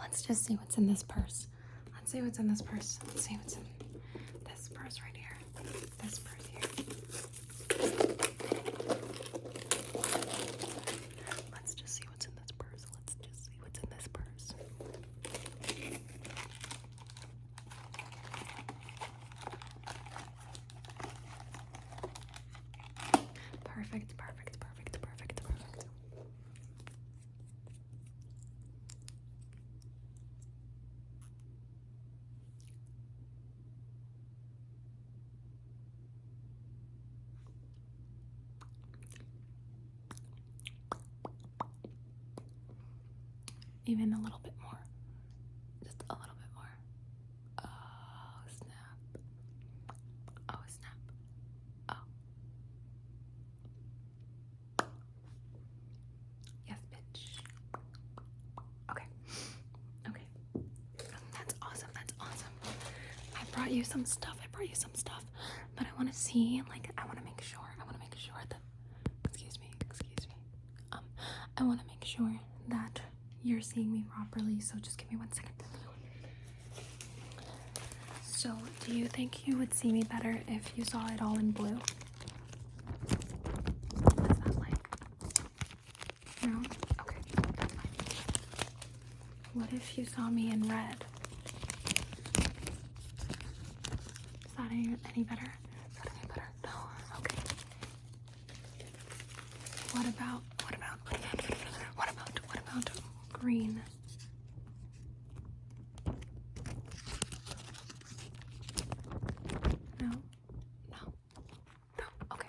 Let's 0.00 0.22
just 0.22 0.44
see 0.44 0.54
what's 0.54 0.78
in 0.78 0.86
this 0.86 1.02
purse. 1.02 1.48
Let's 1.94 2.12
see 2.12 2.22
what's 2.22 2.38
in 2.38 2.48
this 2.48 2.62
purse. 2.62 2.98
Let's 3.06 3.22
see 3.26 3.36
what's 3.36 3.56
in 3.56 3.62
this 4.44 4.70
purse 4.72 5.00
right 5.02 5.16
here. 5.16 5.36
This 6.02 6.18
purse 6.18 6.46
here. 6.46 6.62
Let's 11.52 11.74
just 11.74 11.94
see 11.96 12.04
what's 12.08 12.26
in 12.26 12.32
this 12.36 12.52
purse. 12.56 12.86
Let's 12.94 13.14
just 13.22 13.44
see 13.44 13.52
what's 13.60 13.78
in 13.78 13.88
this 13.90 14.08
purse. 14.08 14.54
Perfect, 23.64 24.16
perfect, 24.16 24.60
perfect, 24.60 25.00
perfect, 25.02 25.42
perfect. 25.42 25.84
Even 43.88 44.12
a 44.12 44.18
little 44.20 44.40
bit 44.42 44.52
more. 44.62 44.78
Just 45.84 46.02
a 46.10 46.14
little 46.14 46.34
bit 46.34 46.48
more. 46.54 46.70
Oh, 47.64 47.68
snap. 48.58 48.98
Oh, 50.50 50.58
snap. 50.66 50.98
Oh. 51.90 51.94
Yes, 56.68 56.78
bitch. 56.92 57.38
Okay. 58.90 59.04
Okay. 60.08 60.26
That's 61.38 61.54
awesome. 61.62 61.88
That's 61.94 62.12
awesome. 62.20 62.48
I 63.36 63.44
brought 63.54 63.70
you 63.70 63.84
some 63.84 64.04
stuff. 64.04 64.36
I 64.42 64.46
brought 64.50 64.68
you 64.68 64.74
some 64.74 64.94
stuff. 64.94 65.22
But 65.76 65.86
I 65.86 65.90
want 65.96 66.12
to 66.12 66.18
see, 66.18 66.60
like, 66.68 66.90
I 66.98 67.04
want 67.06 67.18
to 67.18 67.24
make 67.24 67.40
sure. 67.40 67.60
I 67.80 67.84
want 67.84 67.94
to 67.94 68.00
make 68.00 68.16
sure 68.16 68.34
that. 68.48 68.60
Excuse 69.24 69.60
me. 69.60 69.70
Excuse 69.80 70.26
me. 70.28 70.34
Um, 70.92 71.04
I 71.56 71.62
want 71.62 71.78
to 71.80 71.86
make 71.86 72.04
sure 72.04 72.40
you're 73.46 73.60
seeing 73.60 73.92
me 73.92 74.04
properly. 74.14 74.60
So 74.60 74.76
just 74.82 74.98
give 74.98 75.10
me 75.10 75.16
one 75.18 75.32
second. 75.32 75.52
So, 78.22 78.52
do 78.84 78.94
you 78.94 79.06
think 79.06 79.46
you 79.46 79.56
would 79.56 79.72
see 79.74 79.90
me 79.92 80.02
better 80.02 80.38
if 80.46 80.72
you 80.76 80.84
saw 80.84 81.06
it 81.06 81.22
all 81.22 81.38
in 81.38 81.50
blue? 81.52 81.78
What's 84.04 84.38
that 84.40 84.58
like? 84.60 84.76
No? 86.46 86.60
Okay. 87.00 87.16
What 89.54 89.72
if 89.72 89.96
you 89.98 90.04
saw 90.04 90.28
me 90.28 90.52
in 90.52 90.68
red? 90.68 91.04
Is 94.44 94.52
that 94.56 94.70
any, 94.70 94.96
any 95.14 95.24
better? 95.24 95.52
Is 95.90 95.98
that 95.98 96.08
any 96.18 96.26
better? 96.28 96.48
No? 96.64 96.70
Okay. 97.18 97.36
What 99.92 100.06
about, 100.06 100.42
what 100.62 100.74
about, 100.74 100.98
what 101.04 101.16
about, 101.16 101.40
what 101.96 102.10
about, 102.10 102.40
what 102.46 102.58
about 102.58 102.90
green? 103.46 103.80
No? 110.00 110.10
No? 110.90 110.96
No? 111.96 112.04
Okay. 112.32 112.48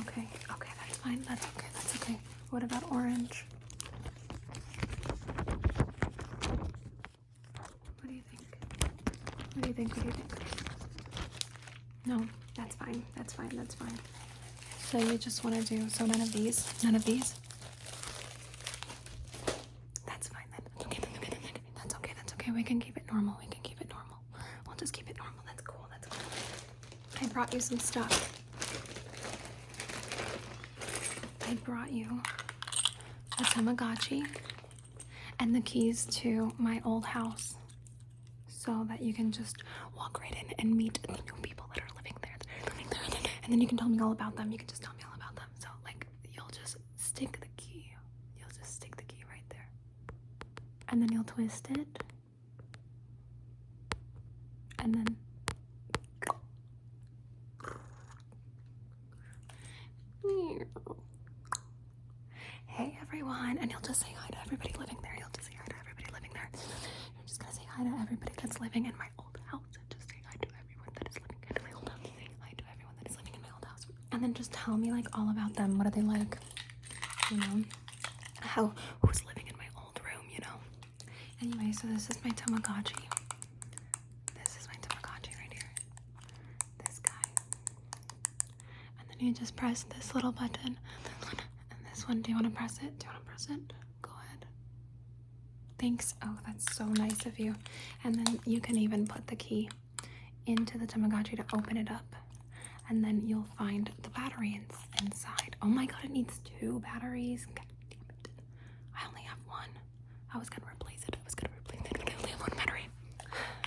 Okay, 0.00 0.28
okay, 0.52 0.70
that's 0.78 0.96
fine. 0.98 1.22
That's 1.26 1.46
okay, 1.56 1.66
that's 1.72 1.94
okay. 2.02 2.18
What 2.50 2.62
about 2.62 2.84
orange? 2.92 3.46
What 7.96 8.08
do 8.08 8.12
you 8.12 8.20
think? 8.30 8.58
What 9.54 9.62
do 9.62 9.68
you 9.68 9.74
think? 9.74 9.96
What 9.96 10.02
do 10.02 10.08
you 10.08 10.12
think? 10.12 10.28
No, 12.04 12.26
that's 12.56 12.76
fine. 12.76 13.02
That's 13.16 13.32
fine. 13.32 13.50
That's 13.56 13.74
fine. 13.74 13.98
So 14.90 14.98
you 14.98 15.16
just 15.16 15.44
want 15.44 15.56
to 15.56 15.62
do 15.64 15.88
so 15.88 16.04
none 16.04 16.20
of 16.20 16.30
these, 16.32 16.66
none 16.84 16.94
of 16.94 17.04
these. 17.06 17.34
That's 20.06 20.28
fine. 20.28 20.44
Then. 20.50 20.60
Okay, 20.86 20.98
okay, 21.02 21.12
okay, 21.18 21.36
okay. 21.36 21.60
That's 21.76 21.94
okay. 21.96 22.12
That's 22.16 22.32
okay. 22.34 22.50
We 22.52 22.57
can 22.68 22.80
keep 22.80 22.96
it 22.96 23.04
normal. 23.10 23.34
We 23.40 23.46
can 23.46 23.62
keep 23.62 23.80
it 23.80 23.88
normal. 23.90 24.18
We'll 24.66 24.76
just 24.76 24.92
keep 24.92 25.08
it 25.08 25.16
normal. 25.16 25.42
That's 25.46 25.62
cool. 25.62 25.86
That's 25.90 26.06
cool. 26.06 26.20
I 27.22 27.26
brought 27.32 27.52
you 27.54 27.60
some 27.60 27.78
stuff. 27.78 28.42
I 31.48 31.54
brought 31.54 31.90
you 31.90 32.20
a 33.38 33.42
Tamagotchi 33.42 34.22
and 35.40 35.54
the 35.54 35.60
keys 35.62 36.04
to 36.06 36.52
my 36.58 36.82
old 36.84 37.06
house 37.06 37.54
so 38.46 38.84
that 38.88 39.00
you 39.00 39.14
can 39.14 39.32
just 39.32 39.56
walk 39.96 40.20
right 40.20 40.32
in 40.42 40.52
and 40.58 40.76
meet 40.76 40.98
the 41.06 41.12
new 41.12 41.32
people 41.42 41.66
that 41.74 41.82
are 41.84 41.96
living 41.96 42.14
there. 42.22 42.36
that 42.38 42.70
are 42.70 42.74
living 42.76 42.88
there. 42.90 43.32
And 43.44 43.52
then 43.52 43.60
you 43.60 43.66
can 43.66 43.78
tell 43.78 43.88
me 43.88 43.98
all 44.00 44.12
about 44.12 44.36
them. 44.36 44.50
You 44.52 44.58
can 44.58 44.66
just 44.68 44.82
tell 44.82 44.94
me 44.94 45.02
all 45.08 45.14
about 45.16 45.36
them. 45.36 45.46
So, 45.58 45.68
like, 45.84 46.06
you'll 46.34 46.48
just 46.48 46.76
stick 46.96 47.40
the 47.40 47.46
key. 47.56 47.92
You'll 48.38 48.48
just 48.58 48.74
stick 48.74 48.96
the 48.96 49.04
key 49.04 49.24
right 49.30 49.44
there. 49.48 49.68
And 50.88 51.00
then 51.00 51.10
you'll 51.12 51.24
twist 51.24 51.68
it. 51.70 52.02
And 54.80 54.94
then. 54.94 55.16
Hey 62.66 62.96
everyone, 63.02 63.58
and 63.60 63.70
you'll 63.70 63.80
just 63.80 64.00
say 64.00 64.14
hi 64.16 64.28
to 64.30 64.38
everybody 64.40 64.72
living 64.78 64.98
there. 65.02 65.14
You'll 65.18 65.28
just 65.34 65.48
say 65.48 65.54
hi 65.58 65.66
to 65.66 65.74
everybody 65.80 66.06
living 66.14 66.30
there. 66.32 66.48
I'm 66.52 67.26
just 67.26 67.40
gonna 67.40 67.52
say 67.52 67.62
hi 67.68 67.82
to 67.84 67.90
everybody 68.02 68.32
that's 68.40 68.60
living 68.60 68.86
in 68.86 68.92
my 68.98 69.08
old 69.18 69.38
house. 69.50 69.62
And 69.74 69.84
Just 69.90 70.08
say 70.08 70.16
hi 70.26 70.36
to 70.40 70.48
everyone 70.60 70.90
that 70.94 71.08
is 71.08 71.16
living 71.18 71.42
in 71.50 71.62
my 71.64 71.72
old 71.74 71.88
house. 71.88 72.06
Say 72.14 72.28
hi 72.40 72.52
to 72.56 72.64
everyone 72.70 72.94
that 73.02 73.10
is 73.10 73.16
living 73.16 73.34
in 73.34 73.42
my 73.42 73.50
old 73.54 73.64
house. 73.64 73.86
And 74.12 74.22
then 74.22 74.34
just 74.34 74.52
tell 74.52 74.76
me 74.76 74.92
like 74.92 75.06
all 75.18 75.30
about 75.30 75.54
them. 75.54 75.78
What 75.78 75.86
are 75.86 75.90
they 75.90 76.02
like? 76.02 76.38
You 77.30 77.38
know? 77.38 77.64
How 78.40 78.72
who's 79.02 79.24
living 79.26 79.46
in 79.48 79.56
my 79.58 79.68
old 79.76 79.98
room, 80.04 80.24
you 80.32 80.40
know? 80.40 80.56
Anyway, 81.42 81.72
so 81.72 81.86
this 81.88 82.08
is 82.10 82.18
my 82.24 82.30
Tamagotchi. 82.30 83.02
This 84.38 84.56
is 84.60 84.68
my 84.68 84.76
Tamagotchi 84.84 85.34
right 85.40 85.52
here. 85.52 85.70
This 86.84 87.00
guy. 87.00 87.24
And 89.18 89.28
you 89.28 89.34
just 89.34 89.56
press 89.56 89.82
this 89.84 90.14
little 90.14 90.32
button. 90.32 90.78
And 91.70 91.80
this 91.90 92.06
one, 92.06 92.22
do 92.22 92.30
you 92.30 92.36
want 92.36 92.46
to 92.46 92.56
press 92.56 92.76
it? 92.82 92.98
Do 92.98 93.06
you 93.06 93.12
want 93.12 93.24
to 93.24 93.28
press 93.28 93.48
it? 93.50 93.72
Go 94.02 94.10
ahead. 94.26 94.46
Thanks. 95.78 96.14
Oh, 96.22 96.36
that's 96.46 96.74
so 96.76 96.84
nice 96.86 97.26
of 97.26 97.38
you. 97.38 97.54
And 98.04 98.14
then 98.14 98.40
you 98.44 98.60
can 98.60 98.76
even 98.78 99.06
put 99.06 99.26
the 99.26 99.36
key 99.36 99.68
into 100.46 100.78
the 100.78 100.86
Tamagotchi 100.86 101.36
to 101.36 101.44
open 101.56 101.76
it 101.76 101.90
up. 101.90 102.14
And 102.88 103.04
then 103.04 103.22
you'll 103.26 103.46
find 103.58 103.90
the 104.02 104.08
battery 104.10 104.54
in- 104.54 105.04
inside. 105.06 105.56
Oh 105.60 105.66
my 105.66 105.84
god, 105.86 106.04
it 106.04 106.10
needs 106.10 106.40
two 106.60 106.80
batteries. 106.80 107.44
God 107.46 107.66
damn 107.90 108.00
it. 108.24 108.28
I 108.96 109.06
only 109.06 109.22
have 109.22 109.38
one. 109.46 109.68
I 110.32 110.38
was 110.38 110.48
gonna 110.48 110.70
replace 110.72 111.02
it. 111.06 111.16
I 111.20 111.24
was 111.24 111.34
gonna 111.34 111.52
replace 111.58 111.82
it, 111.90 111.98
but 111.98 112.10
I 112.10 112.16
only 112.16 112.30
have 112.30 112.40
one 112.40 112.52
battery. 112.56 112.88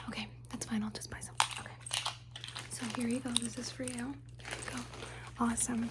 Okay, 0.08 0.28
that's 0.50 0.66
fine. 0.66 0.82
I'll 0.82 0.90
just 0.90 1.12
buy 1.12 1.20
some. 1.20 1.36
Okay. 1.60 1.72
So 2.72 2.86
here 3.00 3.08
you 3.08 3.20
go. 3.20 3.30
This 3.32 3.58
is 3.60 3.70
for 3.72 3.84
you. 3.84 4.16
Awesome. 5.42 5.90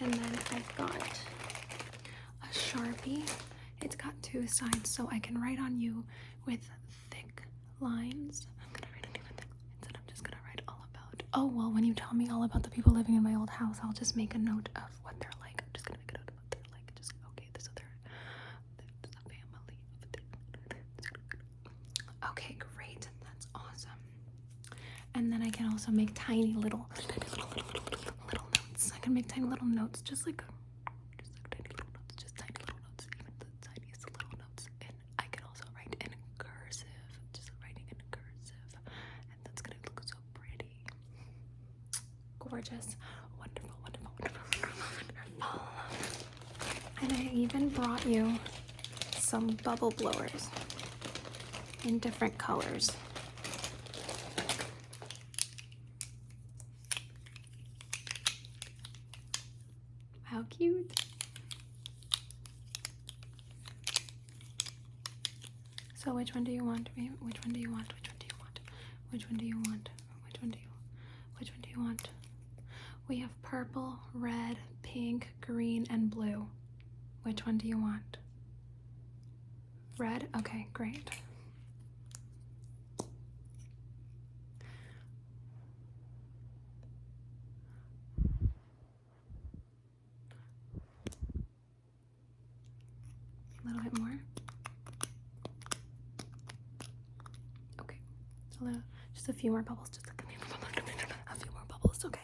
And 0.00 0.12
then 0.12 0.38
I've 0.52 0.76
got 0.76 0.94
a 2.42 2.46
Sharpie. 2.52 3.26
It's 3.80 3.96
got 3.96 4.12
two 4.22 4.46
sides, 4.46 4.90
so 4.90 5.08
I 5.10 5.18
can 5.18 5.40
write 5.40 5.58
on 5.58 5.80
you 5.80 6.04
with 6.46 6.60
thick 7.10 7.42
lines. 7.80 8.46
I'm 8.62 8.72
gonna 8.74 8.92
write 8.94 9.06
on 9.06 9.14
you 9.14 9.22
with 9.26 9.38
thick 9.38 9.48
lines, 9.82 9.96
I'm 9.96 10.02
just 10.08 10.24
gonna 10.24 10.42
write 10.46 10.60
all 10.68 10.84
about. 10.92 11.22
Oh 11.32 11.46
well, 11.46 11.72
when 11.72 11.84
you 11.84 11.94
tell 11.94 12.12
me 12.14 12.28
all 12.30 12.44
about 12.44 12.62
the 12.62 12.70
people 12.70 12.92
living 12.92 13.14
in 13.16 13.22
my 13.22 13.34
old 13.34 13.48
house, 13.48 13.78
I'll 13.82 13.94
just 13.94 14.14
make 14.16 14.34
a 14.34 14.38
note 14.38 14.68
of 14.76 14.90
what 15.02 15.18
they're 15.20 15.30
like. 15.40 15.62
I'm 15.62 15.68
just 15.72 15.86
gonna 15.86 15.98
make 15.98 16.12
a 16.12 16.18
note 16.18 16.28
of 16.28 16.34
what 16.34 16.50
they're 16.50 16.72
like. 16.72 16.94
Just 16.96 17.12
okay, 17.32 17.48
this 17.54 17.68
other, 17.74 17.84
a 18.78 19.28
family. 19.28 19.78
Okay, 22.30 22.56
great. 22.76 23.08
That's 23.24 23.46
awesome. 23.54 23.90
And 25.14 25.32
then 25.32 25.42
I 25.42 25.50
can 25.50 25.66
also 25.70 25.90
make 25.90 26.10
tiny 26.14 26.54
little, 26.54 26.86
can 29.00 29.14
make 29.14 29.28
tiny 29.28 29.46
little 29.46 29.66
notes, 29.66 30.02
just 30.02 30.26
like, 30.26 30.42
just 31.18 31.32
like 31.34 31.50
tiny 31.50 31.68
little 31.70 31.86
notes, 31.94 32.14
just 32.22 32.36
tiny 32.36 32.52
little 32.60 32.76
notes, 32.84 33.06
even 33.14 33.32
the 33.38 33.46
tiniest 33.66 34.04
little 34.06 34.38
notes. 34.38 34.68
And 34.82 34.92
I 35.18 35.24
can 35.32 35.44
also 35.48 35.64
write 35.74 35.96
in 36.00 36.10
cursive, 36.38 36.86
just 37.32 37.50
writing 37.62 37.84
in 37.90 37.96
cursive, 38.10 38.70
and 38.76 39.38
that's 39.44 39.62
gonna 39.62 39.76
look 39.86 40.02
so 40.04 40.16
pretty, 40.34 40.70
gorgeous, 42.38 42.96
wonderful, 43.38 43.72
wonderful, 43.82 44.10
wonderful, 44.20 44.70
wonderful. 44.96 45.62
And 47.02 47.12
I 47.12 47.30
even 47.32 47.68
brought 47.70 48.04
you 48.06 48.34
some 49.16 49.56
bubble 49.64 49.92
blowers 49.92 50.48
in 51.84 51.98
different 51.98 52.36
colors. 52.36 52.90
How 60.40 60.46
cute. 60.48 60.90
So 65.94 66.14
which 66.14 66.34
one 66.34 66.44
do 66.44 66.50
you 66.52 66.64
want? 66.64 66.88
Which 66.96 67.36
one 67.44 67.52
do 67.52 67.60
you 67.60 67.70
want? 67.70 67.92
Which 67.92 68.08
one 68.08 68.16
do 68.18 68.26
you 68.26 68.32
want? 68.40 68.60
Which 69.12 69.28
one 69.28 69.36
do 69.38 69.44
you 69.44 69.56
want? 69.66 69.90
Which 70.24 70.40
one 70.40 70.50
do 70.50 70.58
you 70.58 70.64
which 71.38 71.50
one 71.50 71.60
do 71.62 71.68
you 71.70 71.84
want? 71.84 72.08
We 73.08 73.18
have 73.18 73.42
purple, 73.42 73.98
red, 74.14 74.56
pink, 74.82 75.28
green, 75.42 75.86
and 75.90 76.10
blue. 76.10 76.46
Which 77.22 77.44
one 77.44 77.58
do 77.58 77.66
you 77.68 77.76
want? 77.78 78.16
Red? 79.98 80.28
Okay, 80.38 80.68
great. 80.72 81.10
A 93.62 93.68
little 93.68 93.82
bit 93.82 93.98
more. 94.00 94.18
Okay. 97.80 97.96
A 98.60 98.64
little, 98.64 98.82
just 99.14 99.28
a 99.28 99.32
few 99.32 99.50
more 99.50 99.62
bubbles. 99.62 99.88
Just 99.88 100.06
a, 100.06 100.12
a 101.32 101.36
few 101.36 101.50
more 101.52 101.62
bubbles. 101.68 102.04
Okay. 102.04 102.20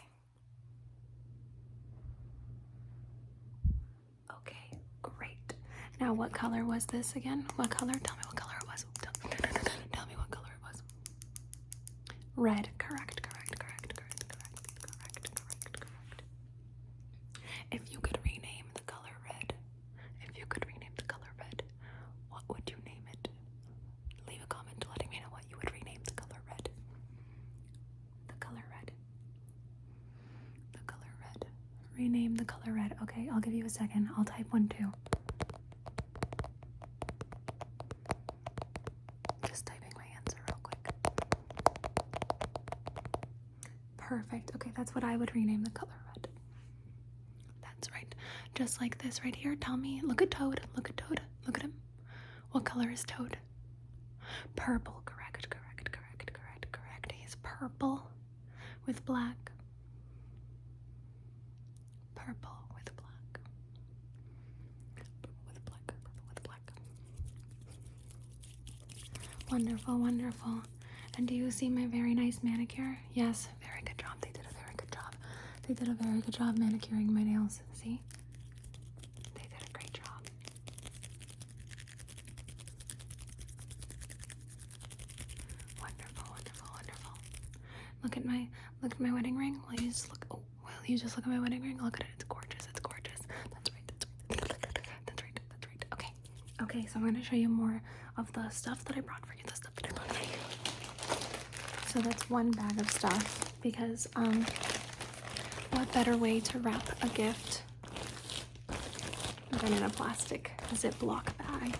Okay, 4.31 4.79
great. 5.01 5.53
Now, 5.99 6.13
what 6.13 6.31
color 6.33 6.63
was 6.63 6.85
this 6.85 7.15
again? 7.15 7.45
What 7.55 7.69
color? 7.71 7.93
Tell 8.03 8.15
me 8.17 8.21
what 8.27 8.35
color 8.35 8.53
it 8.61 8.67
was. 8.67 8.85
Tell, 9.01 9.13
tell 9.91 10.05
me 10.07 10.13
what 10.15 10.29
color 10.29 10.47
it 10.47 10.63
was. 10.63 10.81
Red. 12.35 12.69
Correct, 12.77 13.21
correct, 13.23 13.57
correct, 13.59 13.95
correct, 13.95 14.27
correct, 14.29 14.81
correct, 14.81 15.35
correct, 15.35 15.79
correct. 15.79 16.21
If 17.71 17.81
you 17.91 17.99
could 17.99 18.19
rename 18.23 18.65
the 18.73 18.81
color 18.81 19.15
red, 19.25 19.53
if 20.21 20.37
you 20.37 20.45
could 20.47 20.65
rename 20.67 20.93
the 20.97 21.03
color 21.03 21.31
red, 21.39 21.63
what 22.29 22.43
would 22.49 22.63
you 22.69 22.77
name 22.85 23.03
it? 23.11 23.29
Leave 24.27 24.43
a 24.43 24.47
comment 24.47 24.85
letting 24.89 25.09
me 25.09 25.19
know 25.19 25.29
what 25.31 25.43
you 25.49 25.57
would 25.57 25.71
rename 25.71 25.99
the 26.05 26.13
color 26.13 26.39
red. 26.49 26.69
The 28.27 28.33
color 28.39 28.63
red. 28.71 28.91
The 30.73 30.79
color 30.85 31.11
red. 31.21 31.45
Rename 31.97 32.35
the 32.35 32.36
color 32.47 32.73
red. 32.75 32.95
Okay, 33.03 33.29
I'll 33.33 33.39
give 33.39 33.53
you 33.53 33.65
a 33.65 33.69
second. 33.69 34.09
I'll 34.17 34.25
type 34.25 34.47
one 34.51 34.67
too. 34.69 34.91
Just 39.47 39.65
typing 39.65 39.91
my 39.95 40.03
answer 40.15 40.37
real 40.47 40.57
quick. 40.63 40.77
Perfect. 43.97 44.51
Okay, 44.55 44.71
that's 44.75 44.95
what 44.95 45.03
I 45.03 45.17
would 45.17 45.33
rename 45.35 45.63
the 45.63 45.69
color 45.71 45.91
red. 46.15 46.27
That's 47.61 47.91
right. 47.91 48.13
Just 48.55 48.81
like 48.81 48.97
this 48.99 49.23
right 49.23 49.35
here. 49.35 49.55
Tell 49.55 49.77
me. 49.77 50.01
Look 50.03 50.21
at 50.21 50.31
Toad. 50.31 50.61
Look 50.75 50.89
at 50.89 50.97
Toad. 50.97 51.21
Look 51.45 51.57
at 51.57 51.63
him. 51.63 51.73
What 52.51 52.65
color 52.65 52.89
is 52.89 53.03
Toad? 53.05 53.37
Purple. 54.55 55.01
Correct, 55.05 55.49
correct, 55.49 55.91
correct, 55.91 56.31
correct, 56.33 56.71
correct. 56.71 57.11
He's 57.11 57.35
purple 57.43 58.07
with 58.85 59.05
black. 59.05 59.51
Purple 62.15 62.49
with 62.75 62.95
black. 62.95 63.39
With 64.95 65.65
black. 65.65 65.87
Purple 65.87 66.11
with 66.29 66.43
black. 66.43 66.73
Wonderful, 69.57 69.97
wonderful. 69.97 70.61
And 71.17 71.27
do 71.27 71.33
you 71.33 71.49
see 71.49 71.67
my 71.67 71.87
very 71.87 72.13
nice 72.13 72.41
manicure? 72.43 72.99
Yes, 73.15 73.47
very 73.59 73.81
good 73.83 73.97
job. 73.97 74.11
They 74.21 74.29
did 74.29 74.43
a 74.47 74.53
very 74.53 74.75
good 74.77 74.91
job. 74.91 75.15
They 75.67 75.73
did 75.73 75.87
a 75.87 75.93
very 75.93 76.21
good 76.21 76.35
job 76.35 76.59
manicuring 76.59 77.11
my 77.11 77.23
nails. 77.23 77.61
See? 77.73 77.99
They 79.33 79.41
did 79.41 79.67
a 79.67 79.73
great 79.73 79.91
job. 79.93 80.21
Wonderful, 85.81 86.23
wonderful, 86.29 86.69
wonderful. 86.75 87.11
Look 88.03 88.15
at 88.17 88.25
my 88.25 88.47
look 88.83 88.91
at 88.91 88.99
my 88.99 89.11
wedding 89.11 89.35
ring. 89.35 89.59
Will 89.67 89.81
you 89.81 89.89
just 89.89 90.09
look 90.11 90.25
oh 90.29 90.39
will 90.63 90.85
you 90.85 90.99
just 90.99 91.17
look 91.17 91.25
at 91.25 91.31
my 91.33 91.39
wedding 91.39 91.63
ring? 91.63 91.79
Look 91.83 91.95
at 91.95 92.01
it. 92.01 92.07
It's 92.13 92.23
gorgeous. 92.25 92.67
It's 92.69 92.79
gorgeous. 92.79 93.21
That's 93.53 93.71
right. 93.73 93.87
That's 93.87 94.05
right. 94.05 94.59
That's 95.05 95.23
right. 95.23 95.39
That's 95.49 95.67
right. 95.67 95.85
Okay. 95.93 96.09
Okay, 96.61 96.85
so 96.85 96.99
I'm 96.99 97.05
gonna 97.05 97.23
show 97.23 97.35
you 97.35 97.49
more 97.49 97.81
of 98.17 98.31
the 98.33 98.49
stuff 98.49 98.83
that 98.85 98.97
I 98.97 99.01
brought 99.01 99.25
for 99.25 99.33
you. 99.33 99.43
The 99.45 99.55
stuff 99.55 99.73
that 99.75 99.91
I 99.91 99.93
brought 99.93 100.11
for 100.11 100.23
you. 100.23 100.39
So 101.97 102.03
that's 102.03 102.29
one 102.29 102.51
bag 102.51 102.79
of 102.79 102.91
stuff 102.91 103.51
because 103.63 104.07
um 104.15 104.45
what 105.71 105.91
better 105.93 106.15
way 106.15 106.39
to 106.41 106.59
wrap 106.59 106.87
a 107.03 107.07
gift 107.09 107.63
than 109.49 109.73
in 109.73 109.81
a 109.81 109.89
plastic 109.89 110.51
Ziploc 110.73 111.25
bag? 111.39 111.75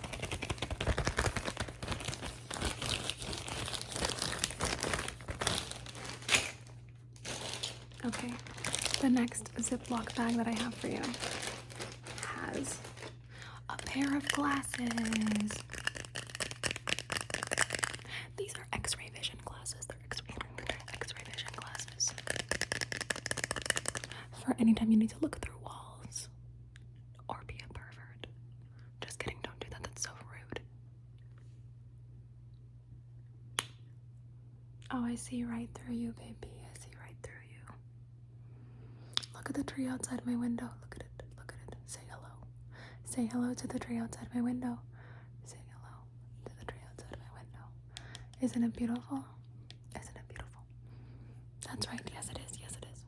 Okay, 8.05 8.33
the 9.01 9.09
next 9.09 9.53
Ziploc 9.55 10.15
bag 10.15 10.35
that 10.37 10.47
I 10.47 10.51
have 10.51 10.73
for 10.73 10.87
you 10.87 11.01
has 12.25 12.77
a 13.69 13.77
pair 13.77 14.15
of 14.17 14.27
glasses. 14.29 15.51
These 18.37 18.53
are 18.55 18.67
X-ray 18.73 19.09
vision 19.15 19.37
glasses. 19.43 19.85
They're 19.87 19.97
X-ray, 20.05 20.35
X-ray 20.93 21.23
vision 21.31 21.49
glasses 21.55 22.13
for 24.47 24.55
anytime 24.59 24.89
you 24.89 24.97
need 24.97 25.09
to 25.09 25.19
look 25.19 25.37
through 25.39 25.57
walls 25.61 26.29
or 27.27 27.37
be 27.47 27.55
a 27.69 27.73
pervert. 27.73 28.27
Just 29.01 29.19
kidding. 29.19 29.37
Don't 29.43 29.59
do 29.59 29.67
that. 29.71 29.83
That's 29.83 30.03
so 30.03 30.11
rude. 30.31 30.61
Oh, 34.91 35.03
I 35.03 35.15
see 35.15 35.43
right 35.43 35.67
through 35.75 35.95
you, 35.95 36.13
baby. 36.13 36.53
I 36.63 36.79
see 36.79 36.91
right 37.01 37.17
through 37.21 37.43
you. 37.51 37.73
Look 39.35 39.49
at 39.49 39.55
the 39.55 39.63
tree 39.65 39.87
outside 39.87 40.21
my 40.25 40.35
window. 40.37 40.69
Look 40.81 40.95
at 40.95 41.01
it. 41.01 41.23
Look 41.37 41.53
at 41.53 41.73
it. 41.73 41.77
Say 41.85 41.99
hello. 42.09 42.31
Say 43.03 43.25
hello 43.25 43.53
to 43.53 43.67
the 43.67 43.79
tree 43.79 43.97
outside 43.97 44.29
my 44.33 44.39
window. 44.41 44.79
Say 45.43 45.57
hello 45.73 45.97
to 46.45 46.57
the 46.59 46.65
tree 46.71 46.81
outside 46.89 47.17
my 47.19 47.39
window. 47.41 47.65
Isn't 48.41 48.63
it 48.63 48.75
beautiful? 48.77 49.25
Isn't 49.99 50.15
it 50.15 50.27
beautiful? 50.29 50.61
That's 51.67 51.85
right. 51.89 52.01
Yes, 52.13 52.29
it 52.29 52.39
is. 52.49 52.57
Yes, 52.61 52.71
it 52.81 52.87
is. 52.93 53.03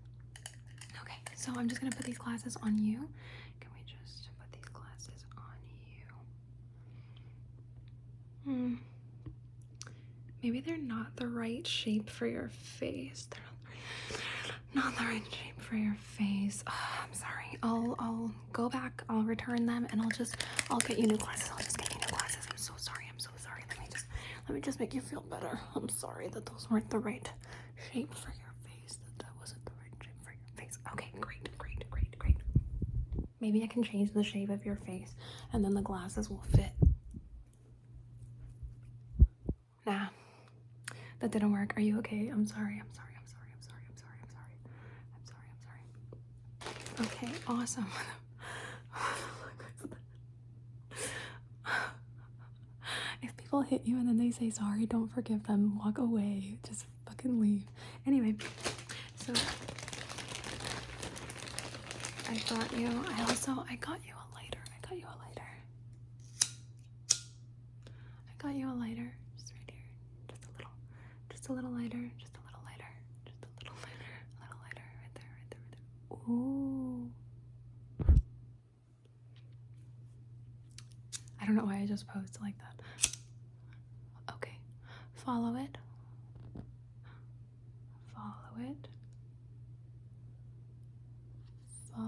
Okay, 1.01 1.15
so 1.39 1.51
I'm 1.55 1.67
just 1.69 1.81
gonna 1.81 1.95
put 1.95 2.05
these 2.05 2.17
glasses 2.17 2.57
on 2.63 2.77
you. 2.77 3.07
Can 3.59 3.69
we 3.75 3.81
just 3.85 4.29
put 4.39 4.51
these 4.51 4.69
glasses 4.73 5.23
on 5.37 5.55
you? 8.45 8.51
Hmm. 8.51 8.75
Maybe 10.43 10.61
they're 10.61 10.77
not 10.77 11.15
the 11.17 11.27
right 11.27 11.65
shape 11.67 12.09
for 12.09 12.27
your 12.27 12.49
face. 12.49 13.27
They're 13.29 14.19
not, 14.73 14.95
the 14.97 15.03
right 15.03 15.23
shape 15.25 15.59
for 15.59 15.75
your 15.75 15.95
face. 15.95 16.63
Ah, 16.67 17.03
I'm 17.07 17.13
sorry. 17.13 17.57
I'll 17.63 17.95
I'll 17.99 18.31
go 18.53 18.69
back. 18.69 19.03
I'll 19.09 19.23
return 19.23 19.65
them, 19.65 19.87
and 19.91 20.01
I'll 20.01 20.09
just 20.09 20.37
I'll 20.69 20.79
get 20.79 20.99
you 20.99 21.07
new 21.07 21.17
glasses. 21.17 21.49
I'll 21.51 21.57
just 21.63 21.77
get 21.77 21.91
you 21.93 21.99
new 21.99 22.07
glasses. 22.07 22.45
I'm 22.49 22.57
so 22.57 22.73
sorry. 22.77 23.05
I'm 23.11 23.19
so 23.19 23.29
sorry. 23.37 23.63
Let 23.69 23.79
me 23.79 23.85
just 23.91 24.05
let 24.47 24.55
me 24.55 24.61
just 24.61 24.79
make 24.79 24.93
you 24.93 25.01
feel 25.01 25.21
better. 25.21 25.59
I'm 25.75 25.89
sorry 25.89 26.27
that 26.29 26.45
those 26.45 26.67
weren't 26.69 26.89
the 26.89 26.99
right 26.99 27.29
shape 27.91 28.13
for 28.13 28.29
your 28.29 28.53
face. 28.63 28.97
That 29.05 29.25
that 29.25 29.31
wasn't 29.39 29.65
the 29.65 29.71
right 29.81 29.91
shape 30.03 30.23
for 30.23 30.31
your 30.31 30.65
face. 30.65 30.77
Okay, 30.93 31.11
great, 31.19 31.49
great, 31.57 31.89
great, 31.89 32.17
great. 32.19 32.35
Maybe 33.41 33.63
I 33.63 33.67
can 33.67 33.83
change 33.83 34.11
the 34.13 34.23
shape 34.23 34.49
of 34.49 34.65
your 34.65 34.75
face, 34.75 35.15
and 35.53 35.63
then 35.63 35.73
the 35.73 35.81
glasses 35.81 36.29
will 36.29 36.43
fit. 36.55 36.71
Nah, 39.85 40.07
that 41.19 41.31
didn't 41.31 41.51
work. 41.53 41.73
Are 41.77 41.81
you 41.81 41.97
okay? 41.99 42.27
I'm 42.29 42.45
sorry. 42.45 42.81
I'm 42.81 42.93
sorry. 42.93 43.13
I'm 43.17 43.27
sorry. 43.27 43.47
I'm 43.55 43.61
sorry. 43.61 43.83
I'm 43.89 43.97
sorry. 43.97 44.17
I'm 44.21 44.29
sorry. 44.29 44.53
I'm 45.15 45.25
sorry. 45.25 45.49
I'm 46.99 47.07
sorry. 47.07 47.07
Okay, 47.07 47.31
awesome. 47.47 47.87
if 53.23 53.35
people 53.37 53.61
hit 53.61 53.81
you 53.85 53.97
and 53.97 54.07
then 54.07 54.17
they 54.17 54.31
say 54.31 54.49
sorry, 54.49 54.85
don't 54.85 55.07
forgive 55.07 55.45
them. 55.47 55.79
Walk 55.79 55.97
away. 55.97 56.57
Just 56.67 56.85
fucking 57.07 57.39
leave. 57.39 57.63
Anyway, 58.05 58.35
so 59.15 59.33
I 62.29 62.35
got 62.47 62.71
you. 62.77 62.89
I 63.17 63.21
also 63.23 63.65
I 63.69 63.75
got 63.77 63.99
you 64.05 64.13
a 64.13 64.27
lighter. 64.35 64.59
I 64.67 64.87
got 64.87 64.97
you 64.97 65.05
a 65.05 65.17
lighter. 65.25 65.49
I 67.11 68.33
got 68.37 68.53
you 68.55 68.69
a 68.69 68.77
lighter. 68.77 69.11
Just 69.37 69.51
right 69.53 69.71
here. 69.71 69.89
Just 70.29 70.43
a 70.43 70.51
little. 70.57 70.71
Just 71.31 71.49
a 71.49 71.53
little 71.53 71.71
lighter. 71.71 72.11
Just 72.19 72.33
a 72.37 72.41
little 72.45 72.61
lighter. 72.65 72.91
Just 73.25 73.37
a 73.43 73.47
little 73.59 73.75
lighter. 73.81 74.13
A 74.37 74.43
little 74.43 74.59
lighter. 74.61 74.87
Right 75.01 75.13
there. 75.15 75.31
Right 75.41 75.49
there. 75.49 75.57
Right 75.57 76.27
there. 76.29 76.35
Ooh. 76.35 77.09
I 81.41 81.45
don't 81.45 81.55
know 81.55 81.65
why 81.65 81.79
I 81.81 81.85
just 81.87 82.07
posed 82.07 82.37
like 82.41 82.55
that. 82.59 82.75
Okay. 84.35 84.57
Follow 85.15 85.55
it. 85.55 85.77
Follow 88.13 88.69
it. 88.69 88.87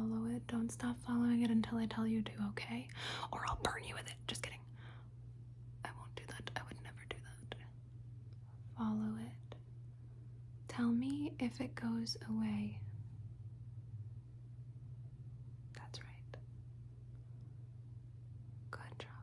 follow 0.02 0.26
it. 0.36 0.42
Don't 0.48 0.72
stop 0.72 0.98
following 1.06 1.42
it 1.44 1.50
until 1.50 1.78
I 1.78 1.86
tell 1.86 2.08
you 2.08 2.22
to, 2.22 2.32
okay? 2.50 2.88
Or 3.32 3.42
I'll 3.48 3.60
burn 3.64 3.84
you 3.88 3.94
with 3.96 4.08
it. 4.08 4.16
Just 4.28 4.42
kidding. 4.42 4.60
I 5.86 5.90
won't 5.98 6.16
do 6.16 6.24
that. 6.28 6.52
I 6.56 6.62
would 6.68 6.78
never 6.84 7.02
do 7.10 7.18
that. 7.24 7.58
Follow 8.78 9.16
it. 9.20 9.56
Tell 10.68 10.88
me 10.88 11.34
if 11.40 11.60
it 11.62 11.76
goes 11.76 12.18
away. 12.30 12.80
That's 15.76 16.00
right. 16.00 16.38
Good 18.72 19.00
job. 19.00 19.21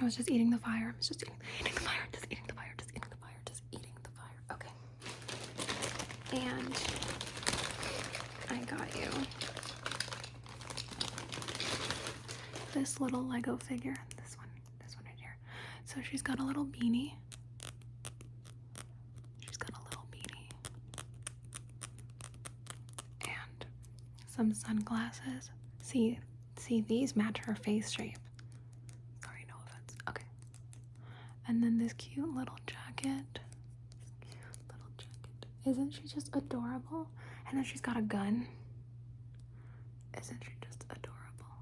I 0.00 0.04
was 0.04 0.16
just 0.16 0.30
eating 0.30 0.50
the 0.50 0.58
fire. 0.58 0.92
I 0.94 0.96
was 0.96 1.08
just 1.08 1.22
eating, 1.22 1.34
eating 1.60 1.74
the 1.74 1.80
fire, 1.80 2.08
just 2.12 2.26
eating 2.30 2.44
the 2.46 2.54
fire, 2.54 2.72
just 2.76 2.90
eating 2.90 3.08
the 3.10 3.16
fire, 3.16 3.40
just 3.46 3.62
eating 3.72 3.92
the 4.02 4.10
fire. 4.10 4.42
Okay. 4.52 4.70
And 6.32 6.74
I 8.50 8.64
got 8.64 8.94
you 8.96 9.08
this 12.74 13.00
little 13.00 13.24
Lego 13.24 13.56
figure. 13.56 13.96
This 14.22 14.36
one, 14.36 14.48
this 14.84 14.96
one 14.96 15.04
right 15.06 15.14
here. 15.18 15.36
So 15.84 15.96
she's 16.02 16.22
got 16.22 16.38
a 16.40 16.42
little 16.44 16.64
beanie. 16.66 17.12
She's 19.40 19.56
got 19.56 19.70
a 19.70 19.82
little 19.84 20.04
beanie. 20.12 20.50
And 23.22 23.66
some 24.28 24.52
sunglasses. 24.52 25.50
See, 25.80 26.18
see, 26.58 26.82
these 26.82 27.16
match 27.16 27.38
her 27.38 27.54
face 27.54 27.90
shape. 27.90 28.18
Sorry, 29.24 29.46
no 29.48 29.54
offense. 29.64 29.96
Okay. 30.08 30.24
And 31.56 31.64
then 31.64 31.78
this 31.78 31.94
cute 31.94 32.28
little 32.36 32.58
jacket. 32.66 33.38
Cute 34.20 34.58
little 34.68 34.92
jacket. 34.98 35.46
Isn't 35.64 35.90
she 35.90 36.02
just 36.02 36.28
adorable? 36.36 37.08
And 37.48 37.56
then 37.56 37.64
she's 37.64 37.80
got 37.80 37.96
a 37.96 38.02
gun. 38.02 38.46
Isn't 40.20 40.42
she 40.44 40.50
just 40.60 40.84
adorable? 40.90 41.56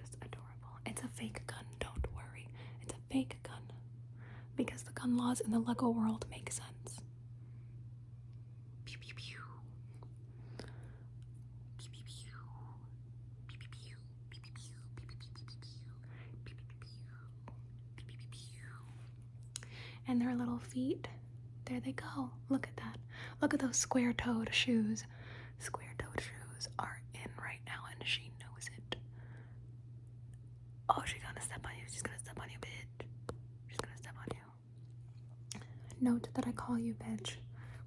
Just 0.00 0.14
adorable. 0.14 0.80
It's 0.86 1.02
a 1.02 1.08
fake 1.08 1.46
gun, 1.46 1.66
don't 1.78 2.06
worry. 2.16 2.48
It's 2.80 2.94
a 2.94 3.12
fake 3.12 3.36
gun. 3.42 3.60
Because 4.56 4.84
the 4.84 4.92
gun 4.92 5.18
laws 5.18 5.40
in 5.40 5.50
the 5.50 5.58
Lego 5.58 5.90
world 5.90 6.24
make 6.30 6.50
sense. 6.50 6.73
And 20.06 20.20
their 20.20 20.34
little 20.34 20.58
feet, 20.58 21.08
there 21.64 21.80
they 21.80 21.92
go. 21.92 22.30
Look 22.48 22.68
at 22.68 22.76
that. 22.76 22.98
Look 23.40 23.54
at 23.54 23.60
those 23.60 23.76
square 23.76 24.12
toed 24.12 24.52
shoes. 24.54 25.04
Square 25.58 25.94
toed 25.98 26.20
shoes 26.20 26.68
are 26.78 27.00
in 27.14 27.30
right 27.42 27.60
now, 27.66 27.80
and 27.90 28.06
she 28.06 28.30
knows 28.40 28.68
it. 28.76 28.96
Oh, 30.88 31.02
she's 31.06 31.22
gonna 31.22 31.40
step 31.40 31.60
on 31.64 31.72
you. 31.78 31.84
She's 31.90 32.02
gonna 32.02 32.18
step 32.18 32.38
on 32.40 32.48
you, 32.50 32.58
bitch. 32.60 33.06
She's 33.68 33.78
gonna 33.78 33.96
step 33.96 34.14
on 34.18 34.26
you. 34.30 35.60
Note 36.00 36.28
that 36.34 36.46
I 36.46 36.52
call 36.52 36.78
you 36.78 36.94
bitch 36.94 37.36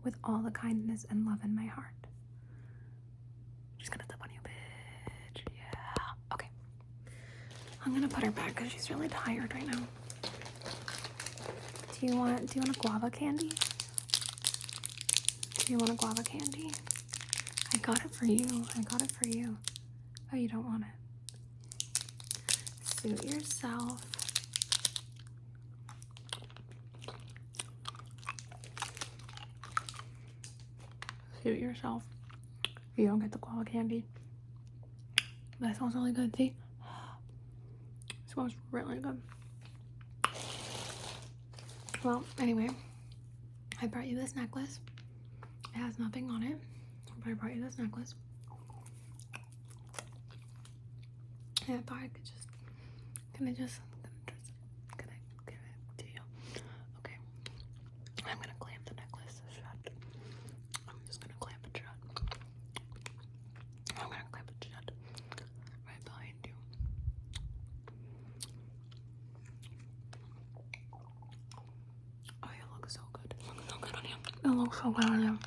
with 0.04 0.16
all 0.24 0.40
the 0.40 0.52
kindness 0.52 1.06
and 1.10 1.26
love 1.26 1.44
in 1.44 1.56
my 1.56 1.66
heart. 1.66 1.94
She's 3.78 3.90
gonna 3.90 4.06
step 4.06 4.20
on 4.22 4.30
you, 4.34 4.40
bitch. 4.44 5.42
Yeah. 5.56 6.34
Okay. 6.34 6.50
I'm 7.86 7.94
gonna 7.94 8.08
put 8.08 8.24
her 8.24 8.32
back 8.32 8.56
because 8.56 8.72
she's 8.72 8.90
really 8.90 9.10
tired 9.10 9.54
right 9.54 9.68
now. 9.68 9.80
Do 12.00 12.06
you 12.06 12.16
want 12.16 12.46
do 12.48 12.60
you 12.60 12.62
want 12.62 12.78
a 12.78 12.80
guava 12.80 13.10
candy? 13.10 13.50
Do 15.58 15.74
you 15.74 15.80
want 15.80 15.92
a 15.92 15.96
guava 15.96 16.22
candy? 16.22 16.70
I 17.74 17.78
got 17.78 18.06
it 18.06 18.14
for 18.14 18.26
you. 18.26 18.66
I 18.76 18.82
got 18.84 19.02
it 19.02 19.12
for 19.12 19.28
you. 19.28 19.58
Oh, 20.32 20.36
you 20.36 20.48
don't 20.48 20.64
want 20.64 20.84
it. 20.84 20.90
Suit 22.84 23.26
yourself. 23.26 24.00
Suit 31.42 31.58
yourself. 31.58 32.04
You 32.96 33.08
don't 33.08 33.20
get 33.20 33.32
the 33.32 33.40
guava 33.40 33.66
candy. 33.66 34.06
That 35.60 35.76
smells 35.76 35.96
really 35.96 36.12
good. 36.12 36.36
See? 36.36 36.54
It 38.10 38.32
smells 38.32 38.54
really 38.72 39.00
good. 39.00 39.20
Well, 42.08 42.24
anyway, 42.40 42.70
I 43.82 43.88
brought 43.88 44.08
you 44.08 44.16
this 44.16 44.34
necklace. 44.34 44.80
It 45.76 45.78
has 45.78 46.00
nothing 46.00 46.30
on 46.30 46.42
it, 46.42 46.56
but 47.22 47.30
I 47.30 47.34
brought 47.34 47.54
you 47.54 47.62
this 47.62 47.78
necklace. 47.78 48.16
And 51.68 51.80
I 51.80 51.82
thought 51.82 51.98
I 51.98 52.08
could 52.08 52.24
just, 52.24 52.48
can 53.34 53.46
I 53.50 53.52
just, 53.52 53.82
can 54.98 55.10
I 55.10 55.52
give 55.52 55.60
it 55.60 55.98
to 55.98 56.06
you? 56.06 56.22
Okay. 57.00 57.18
I'm 58.26 58.38
gonna 58.38 58.54
clamp 58.58 58.86
the 58.86 58.94
necklace 58.96 59.42
shut. 59.54 59.92
I'm 60.88 60.96
just 61.08 61.20
gonna 61.20 61.34
clamp 61.42 61.60
it 61.66 61.78
shut. 61.78 62.24
I'm 64.02 64.10
gonna 64.10 64.24
clamp 64.32 64.50
it 64.50 64.66
shut 64.72 64.92
right 65.86 66.06
behind 66.06 66.36
you. 66.46 66.52
Oh, 72.44 72.50
you 72.56 72.64
look 72.76 72.90
so 72.90 73.02
good. 73.14 73.34
It 73.40 73.48
looks 73.48 73.64
so 73.70 73.78
good 73.82 73.96
on 73.96 74.04
you. 74.06 74.32
It 74.48 74.52
looks 74.52 74.82
so 74.82 74.92
good 74.92 75.10
on 75.10 75.24
you. 75.24 75.38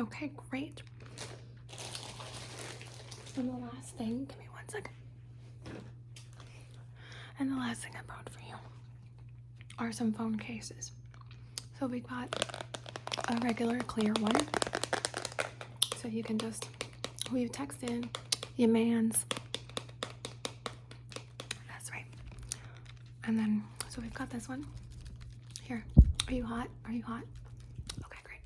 Okay, 0.00 0.32
great. 0.50 0.82
And 3.36 3.48
the 3.48 3.56
last 3.56 3.94
thing, 3.96 4.24
give 4.24 4.36
me 4.36 4.46
one 4.50 4.68
second. 4.68 4.92
And 7.38 7.52
the 7.52 7.56
last 7.56 7.82
thing 7.82 7.92
I 7.96 8.02
brought 8.04 8.28
for 8.28 8.40
you 8.40 8.56
are 9.78 9.92
some 9.92 10.12
phone 10.12 10.36
cases. 10.36 10.90
So 11.78 11.86
we 11.86 12.00
got 12.00 12.28
a 13.28 13.36
regular 13.44 13.78
clear 13.78 14.12
one. 14.14 14.44
So 15.98 16.08
you 16.08 16.24
can 16.24 16.36
just, 16.36 16.68
who 17.30 17.36
you 17.38 17.48
text 17.48 17.84
in, 17.84 18.10
your 18.56 18.70
man's. 18.70 19.24
That's 21.68 21.92
right. 21.92 22.06
And 23.22 23.38
then, 23.38 23.62
so 23.88 24.00
we've 24.02 24.12
got 24.12 24.30
this 24.30 24.48
one. 24.48 24.66
Are 26.32 26.34
you 26.34 26.46
hot? 26.46 26.68
Are 26.86 26.92
you 26.92 27.02
hot? 27.02 27.24
Okay, 28.06 28.18
great. 28.24 28.40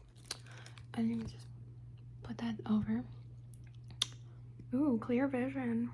And 0.95 1.09
you 1.09 1.23
just 1.23 1.47
put 2.25 2.37
that 2.39 2.57
over. 2.69 3.05
Ooh, 4.75 4.99
clear 5.01 5.29
vision. 5.29 5.89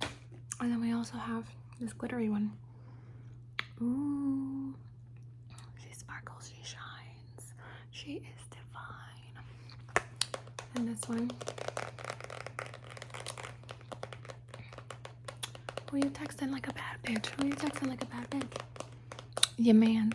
And 0.00 0.72
then 0.72 0.80
we 0.80 0.94
also 0.94 1.18
have 1.18 1.44
this 1.78 1.92
glittery 1.92 2.30
one. 2.30 2.52
Ooh. 3.82 4.74
She 5.78 5.92
sparkles, 5.92 6.50
she 6.56 6.62
shines. 6.64 7.52
She 7.90 8.12
is 8.12 8.46
divine. 8.48 9.44
And 10.74 10.88
this 10.88 11.06
one. 11.06 11.30
Who 15.90 15.98
you 15.98 16.04
texting 16.04 16.50
like 16.50 16.66
a 16.66 16.72
bad 16.72 16.96
bitch? 17.04 17.26
Who 17.26 17.48
you 17.48 17.52
texting 17.52 17.88
like 17.88 18.00
a 18.02 18.06
bad 18.06 18.30
bitch? 18.30 18.58
Your 19.58 19.74
man. 19.74 20.14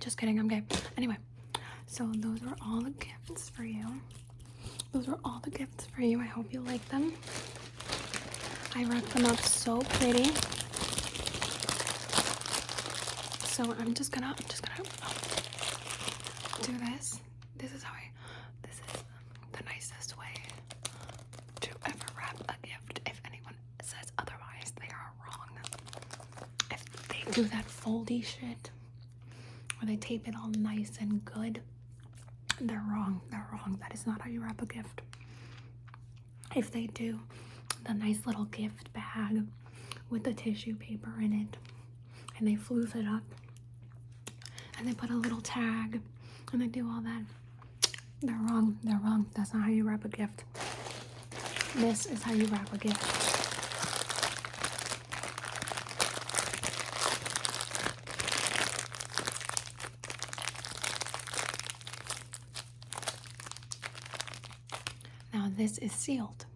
Just 0.00 0.16
kidding, 0.16 0.38
I'm 0.38 0.48
gay. 0.48 0.62
Anyway, 0.96 1.16
so 1.86 2.10
those 2.16 2.42
are 2.42 2.56
all 2.62 2.80
the 2.80 2.90
gifts 2.92 3.50
for 3.50 3.64
you. 3.64 3.84
Those 4.92 5.08
are 5.08 5.18
all 5.24 5.40
the 5.44 5.50
gifts 5.50 5.86
for 5.86 6.00
you. 6.02 6.20
I 6.20 6.24
hope 6.24 6.52
you 6.52 6.60
like 6.60 6.86
them. 6.88 7.12
I 8.74 8.84
wrapped 8.84 9.10
them 9.10 9.26
up 9.26 9.38
so 9.40 9.80
pretty. 9.82 10.30
So 13.44 13.74
I'm 13.78 13.92
just 13.94 14.10
gonna, 14.12 14.28
I'm 14.28 14.44
just 14.48 14.62
gonna 14.62 14.88
oh, 15.04 16.62
do 16.62 16.72
this. 16.92 17.20
This 17.58 17.72
is 17.74 17.82
how 17.82 17.92
I, 17.92 18.10
this 18.62 18.76
is 18.94 19.02
the 19.52 19.62
nicest 19.64 20.16
way 20.18 20.32
to 21.60 21.70
ever 21.86 22.06
wrap 22.16 22.40
a 22.48 22.66
gift. 22.66 23.00
If 23.06 23.20
anyone 23.26 23.54
says 23.82 24.12
otherwise, 24.18 24.72
they 24.80 24.88
are 24.88 25.12
wrong. 25.24 25.50
If 26.70 26.84
they 27.08 27.30
do 27.32 27.44
that 27.48 27.66
foldy 27.68 28.24
shit, 28.24 28.69
where 29.80 29.86
they 29.86 29.96
tape 29.96 30.28
it 30.28 30.34
all 30.36 30.50
nice 30.58 30.92
and 31.00 31.24
good, 31.24 31.60
they're 32.60 32.84
wrong. 32.90 33.20
They're 33.30 33.46
wrong. 33.52 33.78
That 33.80 33.94
is 33.94 34.06
not 34.06 34.20
how 34.20 34.28
you 34.30 34.42
wrap 34.42 34.60
a 34.60 34.66
gift. 34.66 35.00
If 36.54 36.70
they 36.70 36.86
do 36.88 37.20
the 37.86 37.94
nice 37.94 38.26
little 38.26 38.44
gift 38.46 38.92
bag 38.92 39.42
with 40.10 40.24
the 40.24 40.34
tissue 40.34 40.74
paper 40.76 41.12
in 41.20 41.32
it, 41.32 41.56
and 42.38 42.46
they 42.46 42.56
floof 42.56 42.94
it 42.96 43.06
up, 43.06 43.22
and 44.78 44.86
they 44.88 44.92
put 44.94 45.10
a 45.10 45.16
little 45.16 45.40
tag, 45.40 46.00
and 46.52 46.60
they 46.60 46.66
do 46.66 46.88
all 46.90 47.00
that, 47.00 47.22
they're 48.22 48.38
wrong. 48.48 48.78
They're 48.82 49.00
wrong. 49.02 49.26
That's 49.34 49.54
not 49.54 49.62
how 49.62 49.70
you 49.70 49.88
wrap 49.88 50.04
a 50.04 50.08
gift. 50.08 50.44
This 51.76 52.06
is 52.06 52.22
how 52.22 52.32
you 52.32 52.46
wrap 52.46 52.72
a 52.74 52.78
gift. 52.78 53.16
Now, 65.32 65.48
this 65.70 65.78
is 65.78 65.92
sealed. 65.92 66.46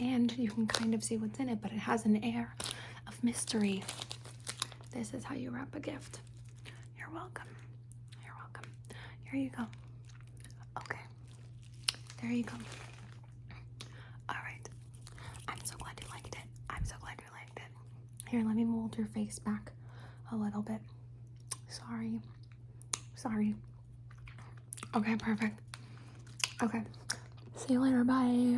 and 0.00 0.36
you 0.38 0.48
can 0.50 0.64
kind 0.66 0.94
of 0.94 1.02
see 1.02 1.16
what's 1.16 1.40
in 1.40 1.48
it, 1.48 1.60
but 1.60 1.72
it 1.72 1.78
has 1.78 2.04
an 2.04 2.22
air 2.22 2.54
of 3.08 3.24
mystery. 3.24 3.82
This 4.92 5.12
is 5.12 5.24
how 5.24 5.34
you 5.34 5.50
wrap 5.50 5.74
a 5.74 5.80
gift. 5.80 6.20
You're 6.96 7.10
welcome. 7.12 7.48
You're 8.24 8.34
welcome. 8.38 8.70
Here 9.28 9.40
you 9.40 9.50
go. 9.50 9.64
Okay. 10.78 11.00
There 12.22 12.30
you 12.30 12.44
go. 12.44 12.54
All 14.28 14.36
right. 14.44 14.68
I'm 15.48 15.58
so 15.64 15.74
glad 15.78 15.94
you 16.00 16.08
liked 16.14 16.34
it. 16.36 16.44
I'm 16.70 16.84
so 16.84 16.94
glad 17.00 17.16
you 17.20 17.26
liked 17.34 17.56
it. 17.58 18.28
Here, 18.30 18.44
let 18.46 18.54
me 18.54 18.64
mold 18.64 18.96
your 18.96 19.08
face 19.08 19.40
back 19.40 19.72
a 20.32 20.36
little 20.36 20.62
bit. 20.62 20.80
Sorry. 21.68 22.20
Sorry. 23.16 23.56
Okay, 24.94 25.16
perfect. 25.16 25.58
Okay. 26.62 26.82
See 27.68 27.74
you 27.74 27.82
later. 27.82 28.02
Bye. 28.02 28.56